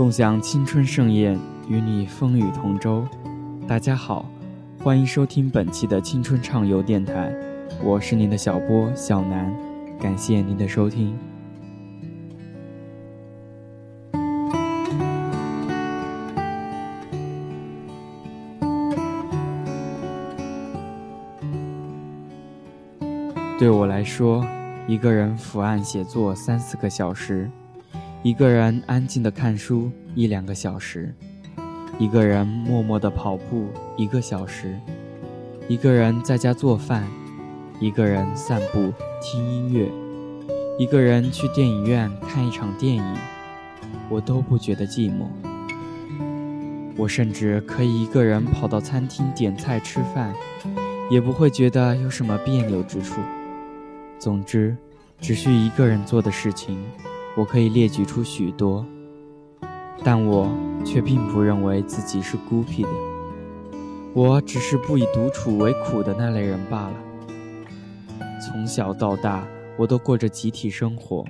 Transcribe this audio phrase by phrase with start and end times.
[0.00, 3.06] 共享青春盛宴，与你风雨同舟。
[3.68, 4.24] 大家好，
[4.82, 7.30] 欢迎收听本期的青春畅游电台，
[7.84, 9.54] 我是您的小波小南，
[10.00, 11.14] 感谢您的收听。
[23.58, 24.42] 对我来说，
[24.88, 27.50] 一个人伏案写作三四个小时，
[28.22, 31.14] 一个人安静的看书一两个小时，
[31.98, 34.78] 一个人默默的跑步一个小时，
[35.68, 37.08] 一个人在家做饭，
[37.80, 39.90] 一个人散步听音乐，
[40.78, 43.16] 一个人去电影院看一场电影，
[44.10, 45.26] 我都不觉得寂寞。
[46.98, 50.34] 我甚至可以一个人跑到餐厅点菜吃饭，
[51.10, 53.22] 也不会觉得有什么别扭之处。
[54.18, 54.76] 总之，
[55.22, 56.78] 只需一个人做的事情，
[57.40, 58.84] 我可以列举出许多。
[60.04, 60.46] 但我
[60.84, 62.88] 却并不认为自己是孤僻的，
[64.12, 66.92] 我只是不以独处为苦的那类人罢了。
[68.40, 69.42] 从小到大，
[69.78, 71.24] 我都过着集体生活，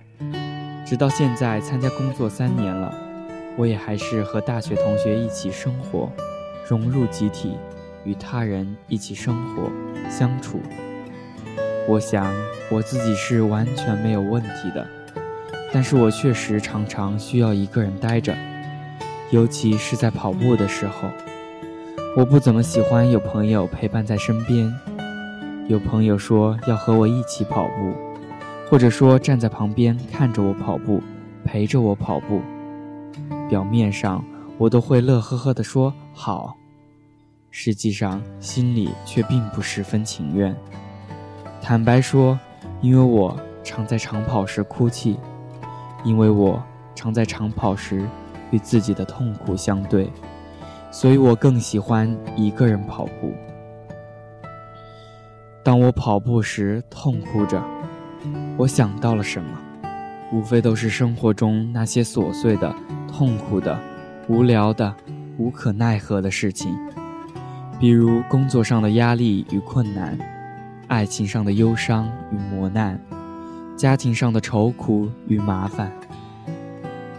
[0.85, 2.93] 直到现在参加工作三年了，
[3.57, 6.11] 我也还是和大学同学一起生活，
[6.69, 7.57] 融入集体，
[8.05, 9.71] 与他人一起生活
[10.09, 10.61] 相处。
[11.89, 12.33] 我想
[12.71, 14.87] 我自己是完全没有问题的，
[15.73, 18.37] 但是我确实常常需要一个人待着，
[19.31, 21.09] 尤其是在跑步的时候。
[22.17, 24.73] 我不怎么喜欢有朋友陪伴在身边，
[25.69, 27.95] 有朋友说要和我一起跑步，
[28.69, 31.01] 或者说站在旁边看着我跑步，
[31.45, 32.43] 陪着我跑步。
[33.49, 34.25] 表面上
[34.59, 36.57] 我都会乐呵呵地说好，
[37.53, 40.55] 实际上心里却并不十分情愿。
[41.63, 42.37] 坦白说，
[42.81, 45.17] 因为我常在长跑时哭泣，
[46.05, 46.63] 因为我
[46.95, 48.09] 常在长跑时
[48.51, 50.11] 与自己的痛苦相对，
[50.91, 53.33] 所以我更喜欢一个人跑步。
[55.63, 57.63] 当我跑步时痛哭着，
[58.57, 59.59] 我想到了什么？
[60.33, 62.75] 无非都是生活中那些琐碎的、
[63.13, 63.79] 痛苦的、
[64.29, 64.95] 无聊的、
[65.39, 66.75] 无可奈何的事情，
[67.79, 70.19] 比如工作上的压力与困难。
[70.87, 72.99] 爱情上的忧伤与磨难，
[73.81, 75.91] 家庭上的愁苦与麻烦。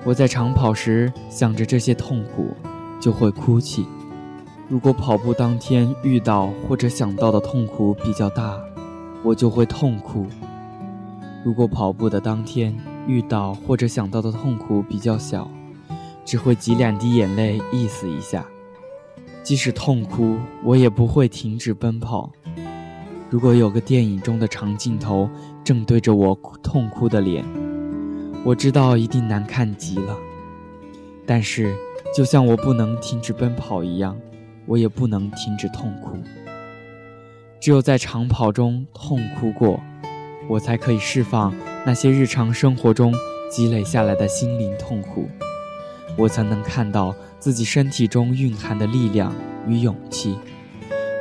[0.03, 2.55] 我在长跑时想着这些痛苦，
[2.99, 3.87] 就会哭泣。
[4.67, 8.61] 如果跑步当天遇到或者想到的痛苦比较大，
[9.23, 10.27] 我就会痛哭。
[11.43, 12.77] 如果跑步的当天
[13.07, 15.49] 遇到或者想到的痛苦比较小，
[16.23, 18.45] 只会挤两滴眼泪意思一下。
[19.41, 22.31] 即使痛哭，我也不会停止奔跑。
[23.31, 25.29] 如果有个电影中的长镜头
[25.63, 27.45] 正对着我痛哭的脸，
[28.43, 30.17] 我知道一定难看极了。
[31.25, 31.73] 但是，
[32.13, 34.19] 就像我不能停止奔跑一样，
[34.65, 36.17] 我也不能停止痛哭。
[37.61, 39.79] 只有在长跑中痛哭过，
[40.49, 41.55] 我才可以释放
[41.85, 43.13] 那些日常生活中
[43.49, 45.29] 积累下来的心灵痛苦，
[46.17, 49.33] 我才能看到自己身体中蕴含的力量
[49.65, 50.37] 与勇气。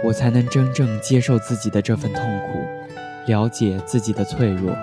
[0.02, 2.58] 我才能真正接受自己的这份痛苦，
[3.26, 4.74] 了解自己的脆弱，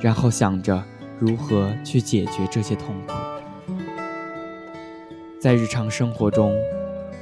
[0.00, 0.82] 然后想着
[1.18, 3.14] 如何去解决这些痛苦。
[5.38, 6.52] 在日常生活中，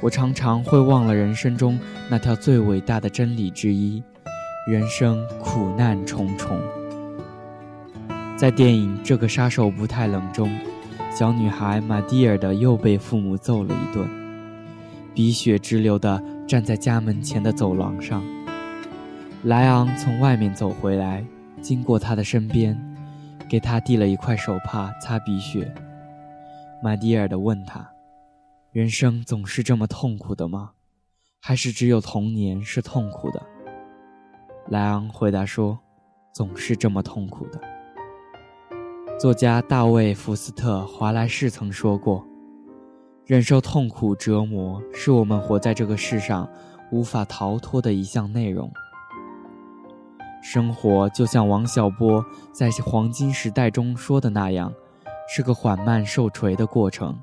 [0.01, 4.03] 我常常会忘了人生中那条最伟大的真理之一：
[4.67, 6.59] 人生苦难重重。
[8.35, 10.51] 在电影《这个杀手不太冷》中，
[11.15, 14.09] 小女孩玛蒂尔的又被父母揍了一顿，
[15.13, 16.19] 鼻血直流的。
[16.51, 18.21] 站在家门前的走廊上，
[19.45, 21.25] 莱昂从外面走回来，
[21.61, 22.77] 经过他的身边，
[23.47, 25.73] 给他递了一块手帕擦鼻血。
[26.83, 27.89] 马蒂尔的问他
[28.73, 30.71] ：“人生总是这么痛苦的吗？
[31.39, 33.41] 还是只有童年是痛苦的？”
[34.67, 35.79] 莱昂回答说
[36.35, 37.61] ：“总是这么痛苦的。”
[39.17, 42.27] 作家大卫·福斯特·华莱士曾说过。
[43.31, 46.45] 忍受痛苦折磨是我们活在这个世上
[46.91, 48.69] 无法逃脱的一项内容。
[50.43, 54.73] 生活就像王小波在《黄金时代》中说的那样，
[55.29, 57.17] 是个缓慢受锤的过程。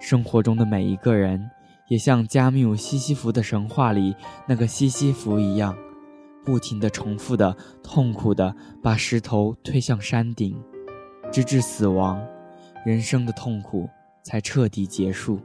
[0.00, 1.48] 生活中的每一个人，
[1.86, 4.12] 也像加缪《西西弗的神话》里
[4.48, 5.78] 那个西西弗一样，
[6.44, 10.60] 不停地重复的痛苦地把石头推向山顶，
[11.30, 12.20] 直至死亡。
[12.84, 13.88] 人生的痛苦。
[14.26, 15.40] 才彻底结束。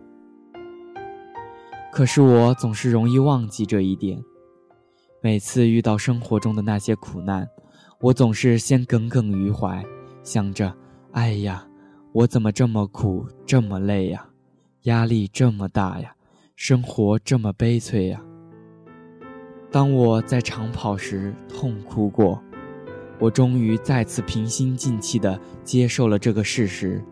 [1.93, 4.19] 可是我总是容易忘记这一点。
[5.21, 7.47] 每次遇到生活中的那些苦难，
[7.99, 9.85] 我总是先耿耿于怀，
[10.23, 10.75] 想着
[11.13, 11.67] ：“哎呀，
[12.11, 14.27] 我怎么这么苦，这么累呀？
[14.85, 16.15] 压力这么大呀？
[16.55, 18.19] 生活这么悲催呀？
[19.69, 22.41] 当我在长跑时痛哭过，
[23.19, 27.05] 我终于再次平心静气地接受了这个事实：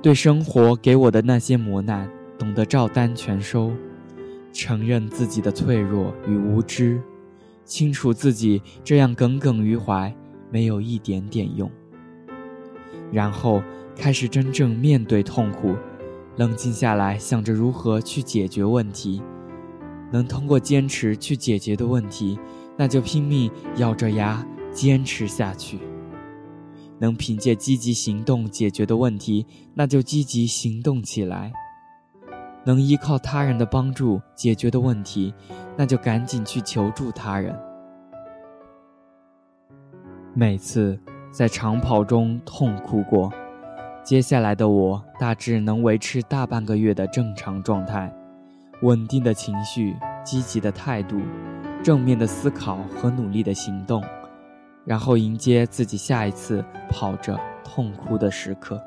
[0.00, 2.08] 对生活给我的那些磨难，
[2.38, 3.72] 懂得照单全收，
[4.52, 7.00] 承认自己的脆弱与无知。
[7.64, 10.14] 清楚自己这样耿耿于怀
[10.50, 11.70] 没有一点点用，
[13.12, 13.62] 然后
[13.96, 15.74] 开始真正面对痛苦，
[16.36, 19.20] 冷静下来想着如何去解决问题。
[20.10, 22.38] 能通过坚持去解决的问题，
[22.76, 25.76] 那就拼命咬着牙坚持下去；
[26.98, 31.50] 能凭借积极行动解决的问题，那就积极行动起来；
[32.64, 35.34] 能依靠他人的帮助解决的问题。
[35.80, 37.56] 那就赶紧去求助他人。
[40.34, 40.98] 每次
[41.30, 43.32] 在长跑中痛哭过，
[44.02, 48.12] 接下来的我大致能维持大半个月的正常状态，
[48.82, 51.20] 稳定的情绪、积极的态度、
[51.80, 54.02] 正面的思考和努力的行动，
[54.88, 58.82] 然后迎接自己下一次跑着痛哭的时刻。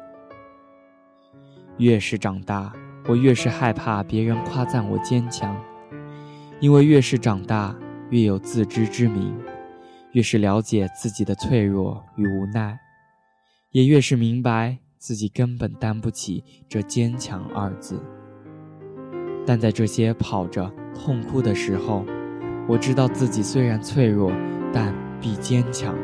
[1.78, 2.74] 越是长大，
[3.08, 5.56] 我越是害怕别人夸赞我坚强。
[6.60, 7.76] 因为越是长大，
[8.10, 9.32] 越有自知之明，
[10.14, 12.80] 越是了解自己的脆弱与无奈，
[13.70, 18.04] 也越是明白自己根本担不起这坚强二字。
[19.46, 22.04] 但在这些跑着痛哭的时候，
[22.68, 24.32] 我知道自己虽然脆弱，
[24.74, 25.96] 但必坚强。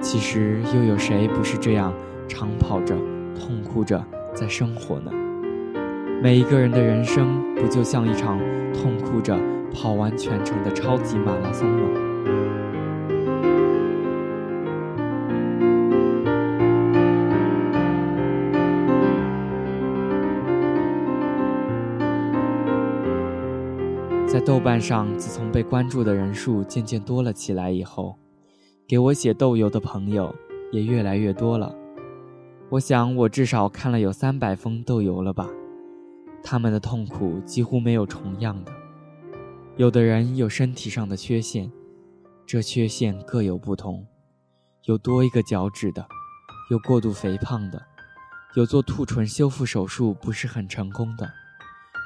[0.00, 1.94] 其实又有谁不是这样
[2.26, 2.96] 长跑着、
[3.38, 4.04] 痛哭着
[4.34, 5.12] 在生活呢？
[6.22, 8.38] 每一个人的人生，不就像一场
[8.74, 9.38] 痛哭着
[9.72, 11.88] 跑完全程的超级马拉松吗？
[24.40, 28.16] 在豆瓣上，自从被关注的人数渐渐多了起来以后，
[28.88, 30.34] 给我写豆油的朋友
[30.72, 31.76] 也越来越多了。
[32.70, 35.46] 我想，我至少看了有三百封豆油了吧。
[36.42, 38.72] 他们的痛苦几乎没有重样的，
[39.76, 41.70] 有的人有身体上的缺陷，
[42.46, 44.06] 这缺陷各有不同，
[44.84, 46.06] 有多一个脚趾的，
[46.70, 47.82] 有过度肥胖的，
[48.54, 51.30] 有做兔唇修复手术不是很成功的，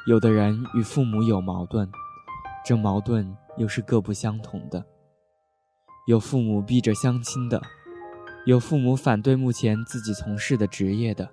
[0.09, 1.89] 有的人与父母有矛盾，
[2.65, 4.83] 这矛盾又是各不相同的，
[6.07, 7.61] 有父母逼着相亲的，
[8.47, 11.29] 有父母反对目前自己从事的职业的。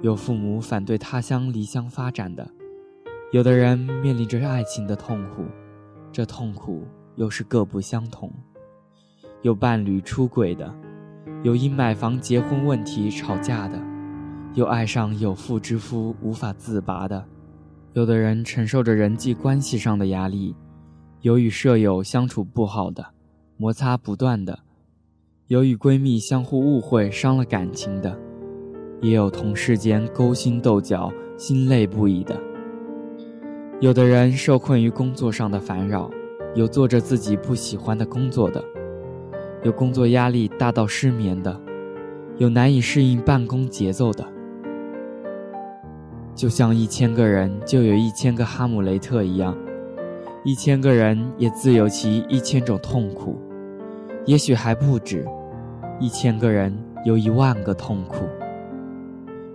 [0.00, 2.50] 有父母反对他乡离乡发展的，
[3.30, 5.44] 有的人面临着爱情的痛苦，
[6.10, 6.86] 这痛苦
[7.16, 8.32] 又是各不相同。
[9.42, 10.74] 有伴侣出轨的，
[11.42, 13.78] 有因买房结婚问题吵架的，
[14.54, 17.26] 有爱上有妇之夫无法自拔的，
[17.98, 20.54] 有的人承受着人际关系上的压力，
[21.22, 23.04] 有与舍友相处不好的，
[23.56, 24.56] 摩擦不断的，
[25.48, 28.16] 有与闺蜜相互误会伤了感情的。
[29.02, 32.36] 也有同事间勾心斗角、心累不已的；
[33.80, 36.08] 有的人受困于工作上的烦扰，
[36.54, 38.62] 有做着自己不喜欢的工作的；
[39.64, 41.60] 有工作压力大到失眠的；
[42.36, 44.24] 有难以适应办公节奏的。
[46.38, 49.56] 就像一千个人就有一千个哈姆雷特一样，
[50.44, 53.36] 一千个人也自有其一千种痛苦，
[54.24, 55.26] 也许还不止，
[55.98, 56.72] 一千个人
[57.04, 58.18] 有一万个痛苦。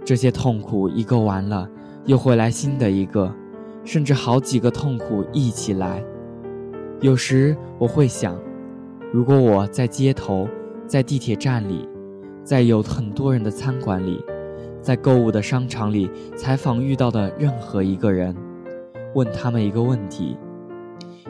[0.03, 1.69] 这些痛苦一个完了，
[2.03, 3.33] 又会来新的一个，
[3.85, 6.03] 甚至好几个痛苦一起来。
[6.99, 8.37] 有时我会想，
[9.13, 10.49] 如果我在街头、
[10.85, 11.87] 在地铁站里、
[12.43, 14.21] 在有很多人的餐馆里、
[14.83, 18.35] 在购物的商场里采访遇到的任何一个人，
[19.15, 20.37] 问他们一个问题：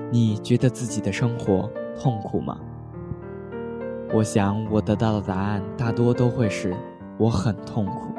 [0.10, 2.58] 你觉得自己的生活痛苦吗？
[4.12, 6.76] 我想我得到的答案大多都会是
[7.20, 8.12] 我很痛苦。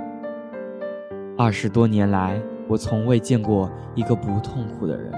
[1.36, 5.12] 二十多年来，我从未见过一个不痛苦的人，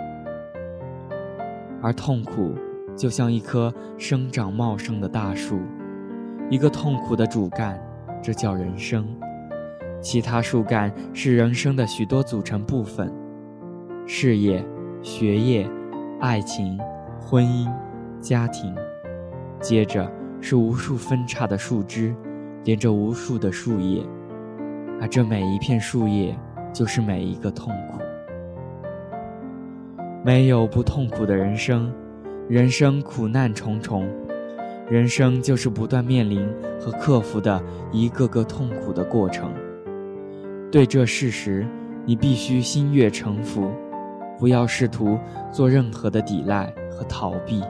[1.83, 2.55] 而痛苦
[2.97, 5.59] 就像一棵生长茂盛的大树，
[6.49, 7.79] 一个痛苦的主干，
[8.23, 9.07] 这叫人生。
[10.07, 13.13] 其他树干是人生的许多组成部分：
[14.07, 14.65] 事业、
[15.03, 15.69] 学业、
[16.21, 16.79] 爱情、
[17.21, 17.69] 婚姻、
[18.21, 18.73] 家庭。
[19.61, 20.09] 接着
[20.41, 22.15] 是无数分叉的树枝，
[22.63, 24.01] 连着无数的树叶。
[25.01, 26.39] 而这每一片树叶，
[26.73, 27.99] 就是每一个痛苦。
[30.25, 31.93] 没有不痛苦的人生，
[32.49, 34.09] 人生苦难重重，
[34.89, 36.49] 人生就是不断面临
[36.79, 37.61] 和克服的
[37.91, 39.51] 一个个痛苦的过程。
[40.71, 41.67] 对这事实，
[42.05, 43.71] 你必须心悦诚服，
[44.39, 45.19] 不要试图
[45.53, 47.63] 做任何的抵赖和逃避，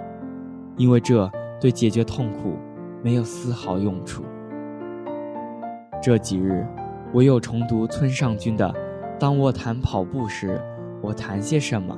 [0.77, 2.57] 因为这对解决痛苦
[3.03, 4.25] 没有丝毫用处。
[6.03, 6.67] 这几日，
[7.13, 8.67] 我又重读村上君的
[9.19, 10.61] 《当我谈跑步时，
[11.03, 11.97] 我谈些什么》，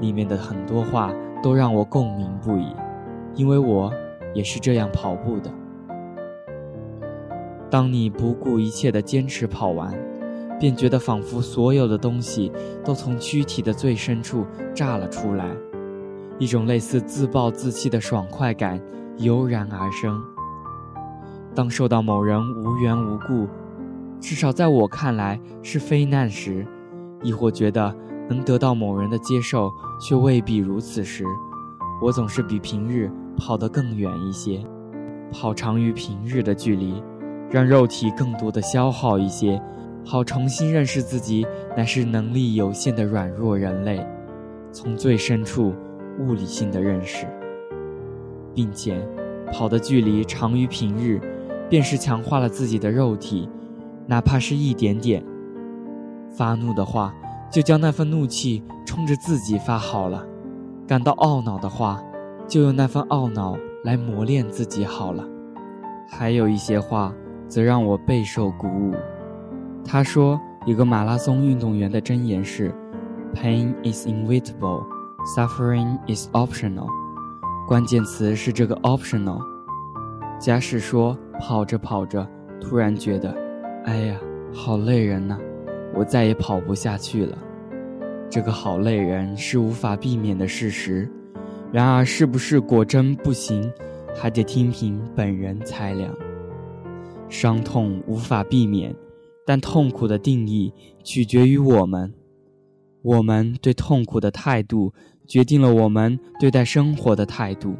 [0.00, 1.12] 里面的很多话
[1.42, 2.74] 都让我共鸣不已，
[3.34, 3.92] 因为我
[4.32, 5.50] 也是这样跑步的。
[7.72, 9.90] 当你不顾一切地坚持跑完，
[10.60, 12.52] 便觉得仿佛所有的东西
[12.84, 15.48] 都从躯体的最深处炸了出来，
[16.38, 18.78] 一种类似自暴自弃的爽快感
[19.16, 20.22] 油然而生。
[21.54, 23.48] 当受到某人无缘无故，
[24.20, 26.66] 至少在我看来是非难时，
[27.22, 27.96] 亦或觉得
[28.28, 31.24] 能得到某人的接受却未必如此时，
[32.02, 34.62] 我总是比平日跑得更远一些，
[35.32, 37.02] 跑长于平日的距离。
[37.52, 39.60] 让肉体更多的消耗一些，
[40.06, 44.04] 好重新认识自己乃是能力有限的软弱人类，
[44.72, 45.74] 从最深处
[46.18, 47.26] 物理性的认识，
[48.54, 49.06] 并且
[49.52, 51.20] 跑的距离长于平日，
[51.68, 53.46] 便是强化了自己的肉体，
[54.06, 55.22] 哪怕是一点点。
[56.34, 57.14] 发怒的话，
[57.50, 60.24] 就将那份怒气冲着自己发好了；
[60.88, 62.02] 感到懊恼的话，
[62.48, 65.22] 就用那份懊恼来磨练自己好了。
[66.08, 67.14] 还有一些话。
[67.52, 68.94] 则让我备受鼓舞。
[69.84, 72.72] 他说：“一个马拉松运动员的箴言是
[73.34, 74.86] ，‘Pain is inevitable,
[75.36, 76.88] suffering is optional’。
[77.68, 79.38] 关键词是这个 optional。
[80.40, 82.26] 假使说跑着跑着，
[82.58, 83.36] 突然觉得，
[83.84, 84.16] 哎呀，
[84.54, 85.36] 好累人呐，
[85.94, 87.36] 我再也跑不下去了。
[88.30, 91.06] 这个好累人是无法避免的事实。
[91.70, 93.70] 然而，是不是果真不行，
[94.14, 96.10] 还得听凭本人裁量。”
[97.32, 98.94] 伤痛无法避免，
[99.46, 100.70] 但痛苦的定义
[101.02, 102.12] 取决于我们。
[103.00, 104.92] 我们对痛苦的态度
[105.26, 107.74] 决定了我们对待生活的态度。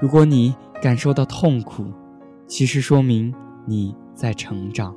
[0.00, 1.84] 如果你感受到痛苦，
[2.48, 3.32] 其实说明
[3.64, 4.92] 你在成长。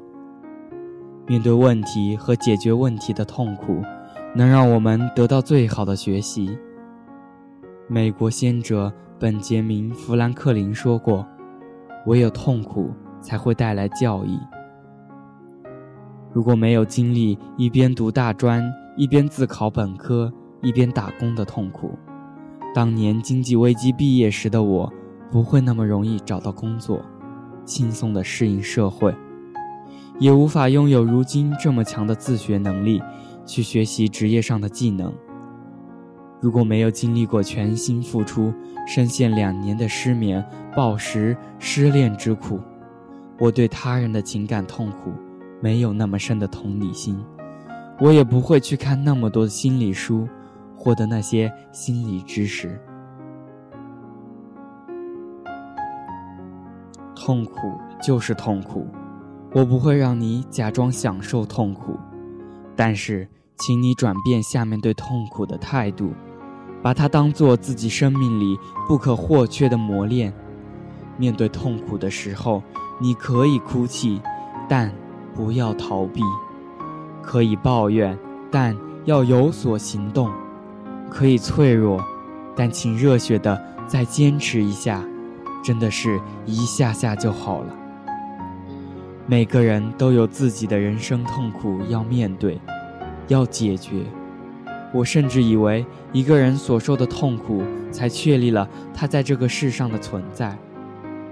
[1.28, 3.80] 面对问题和解决问题的痛苦，
[4.36, 6.58] 能让我们得到最好的学习。
[7.88, 11.26] 美国先哲本杰明·富兰克林说过
[12.08, 12.90] ：“唯有痛苦。”
[13.22, 14.40] 才会带来教益。
[16.34, 18.64] 如果没有经历一边读大专、
[18.98, 21.98] 一边自考本科、一边打工的痛苦，
[22.74, 24.92] 当年经济危机毕业时的我，
[25.30, 27.02] 不会那么容易找到工作，
[27.66, 29.14] 轻松地适应社会，
[30.20, 33.02] 也无法拥有如今这么强的自学能力，
[33.46, 35.14] 去学习职业上的技能。
[36.40, 38.54] 如果没有经历过全心付出、
[38.88, 40.44] 深陷两年的失眠、
[40.76, 42.60] 暴食、失恋之苦，
[43.42, 45.12] 我对他人的情感痛苦
[45.60, 47.20] 没有那么深的同理心，
[48.00, 50.28] 我也不会去看那么多的心理书，
[50.78, 52.80] 获得那些心理知识。
[57.16, 57.54] 痛苦
[58.00, 58.86] 就是痛苦，
[59.56, 61.98] 我不会让你假装享受痛苦，
[62.76, 66.12] 但是，请你转变下面对痛苦的态度，
[66.84, 68.56] 把它当做自己生命里
[68.88, 70.32] 不可或缺的磨练。
[71.22, 72.64] 面对痛苦的时候。
[73.04, 74.22] 你可以哭泣，
[74.70, 74.94] 但
[75.34, 76.22] 不要逃避；
[77.24, 78.16] 可以抱怨，
[78.52, 80.30] 但要有所行动；
[81.10, 82.00] 可以脆弱，
[82.56, 85.04] 但请热血的再坚持一下，
[85.64, 87.76] 真的是一下下就好了。
[89.26, 92.62] 每个人都有自己的人生痛苦要面对，
[93.30, 94.04] 要解决。
[94.94, 100.56] 我甚至以为，一个人所受的痛苦，才确立了他在这个世上的存在。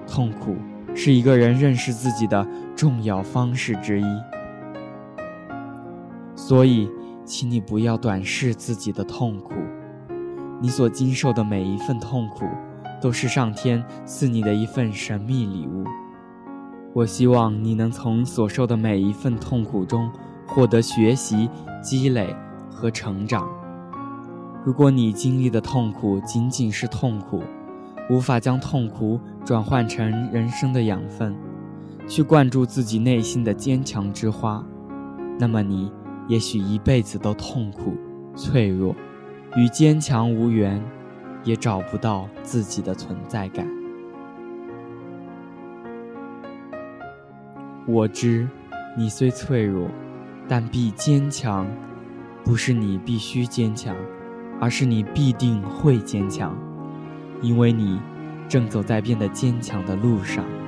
[0.10, 0.56] 痛苦。
[0.96, 4.06] 是一个人认识自己的重要方式之一，
[6.36, 6.90] 所以，
[7.24, 9.54] 请你不要短视自己的痛苦。
[10.60, 12.44] 你所经受的每一份痛苦，
[13.00, 15.86] 都是上天赐你的一份神秘礼物。
[16.94, 20.12] 我希望你能从所受的每一份痛苦中
[20.46, 21.50] 获得学习、
[21.82, 22.36] 积累
[22.70, 23.48] 和成长。
[24.66, 27.42] 如果你经历的痛苦仅仅是痛苦，
[28.10, 31.36] 无法将痛苦转换成人生的养分，
[32.08, 34.66] 去灌注自己内心的坚强之花，
[35.40, 35.92] 那么你
[36.28, 37.96] 也许一辈子都痛苦、
[38.36, 38.96] 脆弱，
[39.56, 40.84] 与坚强无缘，
[41.44, 43.68] 也找不到自己的存在感。
[47.88, 48.48] 我知，
[48.98, 49.88] 你虽脆弱，
[50.48, 51.68] 但必坚强。
[52.44, 53.96] 不是你必须坚强，
[54.60, 56.58] 而是你必定会坚强。
[57.42, 58.00] 因为你
[58.48, 60.59] 正走在变得坚强的路上。